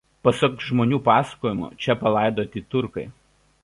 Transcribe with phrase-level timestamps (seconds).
[0.27, 3.11] Pasak žmonių pasakojimų čia palaidoti turkai.